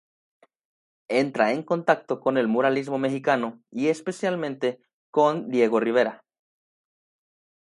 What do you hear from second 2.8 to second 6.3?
mexicano y especialmente con Diego Rivera.